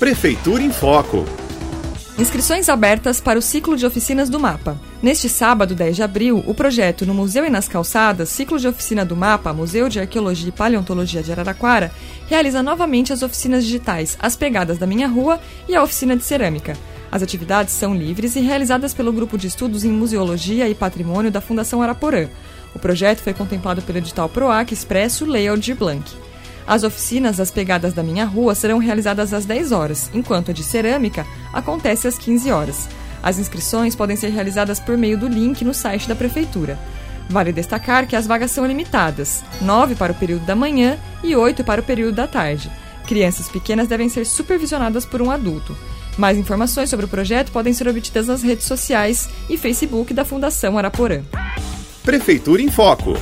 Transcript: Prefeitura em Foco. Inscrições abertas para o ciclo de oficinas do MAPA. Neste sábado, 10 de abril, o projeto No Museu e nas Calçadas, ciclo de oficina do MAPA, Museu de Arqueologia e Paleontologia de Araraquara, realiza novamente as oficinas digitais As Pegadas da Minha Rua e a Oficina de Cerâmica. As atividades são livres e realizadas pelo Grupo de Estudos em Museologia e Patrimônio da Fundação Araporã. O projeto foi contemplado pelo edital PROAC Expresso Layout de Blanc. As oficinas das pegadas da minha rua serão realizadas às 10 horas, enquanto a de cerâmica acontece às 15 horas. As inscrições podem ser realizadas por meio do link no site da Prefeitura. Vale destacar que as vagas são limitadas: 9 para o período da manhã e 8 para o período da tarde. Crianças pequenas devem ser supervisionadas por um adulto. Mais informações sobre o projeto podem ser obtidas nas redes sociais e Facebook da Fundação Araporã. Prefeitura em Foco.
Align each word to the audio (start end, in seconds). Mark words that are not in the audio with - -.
Prefeitura 0.00 0.62
em 0.62 0.72
Foco. 0.72 1.26
Inscrições 2.18 2.70
abertas 2.70 3.20
para 3.20 3.38
o 3.38 3.42
ciclo 3.42 3.76
de 3.76 3.84
oficinas 3.84 4.30
do 4.30 4.40
MAPA. 4.40 4.80
Neste 5.02 5.28
sábado, 5.28 5.74
10 5.74 5.96
de 5.96 6.02
abril, 6.02 6.42
o 6.46 6.54
projeto 6.54 7.04
No 7.04 7.12
Museu 7.12 7.44
e 7.44 7.50
nas 7.50 7.68
Calçadas, 7.68 8.30
ciclo 8.30 8.58
de 8.58 8.66
oficina 8.66 9.04
do 9.04 9.14
MAPA, 9.14 9.52
Museu 9.52 9.90
de 9.90 10.00
Arqueologia 10.00 10.48
e 10.48 10.52
Paleontologia 10.52 11.22
de 11.22 11.30
Araraquara, 11.30 11.92
realiza 12.28 12.62
novamente 12.62 13.12
as 13.12 13.22
oficinas 13.22 13.62
digitais 13.62 14.16
As 14.22 14.34
Pegadas 14.36 14.78
da 14.78 14.86
Minha 14.86 15.06
Rua 15.06 15.38
e 15.68 15.76
a 15.76 15.82
Oficina 15.82 16.16
de 16.16 16.24
Cerâmica. 16.24 16.78
As 17.12 17.22
atividades 17.22 17.74
são 17.74 17.94
livres 17.94 18.36
e 18.36 18.40
realizadas 18.40 18.94
pelo 18.94 19.12
Grupo 19.12 19.36
de 19.36 19.48
Estudos 19.48 19.84
em 19.84 19.90
Museologia 19.90 20.66
e 20.66 20.74
Patrimônio 20.74 21.30
da 21.30 21.42
Fundação 21.42 21.82
Araporã. 21.82 22.26
O 22.74 22.78
projeto 22.78 23.18
foi 23.18 23.34
contemplado 23.34 23.82
pelo 23.82 23.98
edital 23.98 24.30
PROAC 24.30 24.72
Expresso 24.72 25.26
Layout 25.26 25.60
de 25.60 25.74
Blanc. 25.74 26.29
As 26.70 26.84
oficinas 26.84 27.38
das 27.38 27.50
pegadas 27.50 27.92
da 27.92 28.00
minha 28.00 28.24
rua 28.24 28.54
serão 28.54 28.78
realizadas 28.78 29.34
às 29.34 29.44
10 29.44 29.72
horas, 29.72 30.08
enquanto 30.14 30.52
a 30.52 30.54
de 30.54 30.62
cerâmica 30.62 31.26
acontece 31.52 32.06
às 32.06 32.16
15 32.16 32.52
horas. 32.52 32.88
As 33.20 33.40
inscrições 33.40 33.96
podem 33.96 34.14
ser 34.14 34.28
realizadas 34.28 34.78
por 34.78 34.96
meio 34.96 35.18
do 35.18 35.26
link 35.26 35.64
no 35.64 35.74
site 35.74 36.08
da 36.08 36.14
Prefeitura. 36.14 36.78
Vale 37.28 37.52
destacar 37.52 38.06
que 38.06 38.14
as 38.14 38.24
vagas 38.24 38.52
são 38.52 38.64
limitadas: 38.64 39.42
9 39.60 39.96
para 39.96 40.12
o 40.12 40.14
período 40.14 40.46
da 40.46 40.54
manhã 40.54 40.96
e 41.24 41.34
8 41.34 41.64
para 41.64 41.80
o 41.80 41.84
período 41.84 42.14
da 42.14 42.28
tarde. 42.28 42.70
Crianças 43.04 43.48
pequenas 43.48 43.88
devem 43.88 44.08
ser 44.08 44.24
supervisionadas 44.24 45.04
por 45.04 45.20
um 45.20 45.28
adulto. 45.28 45.76
Mais 46.16 46.38
informações 46.38 46.88
sobre 46.88 47.06
o 47.06 47.08
projeto 47.08 47.50
podem 47.50 47.72
ser 47.72 47.88
obtidas 47.88 48.28
nas 48.28 48.44
redes 48.44 48.66
sociais 48.66 49.28
e 49.48 49.58
Facebook 49.58 50.14
da 50.14 50.24
Fundação 50.24 50.78
Araporã. 50.78 51.22
Prefeitura 52.04 52.62
em 52.62 52.70
Foco. 52.70 53.14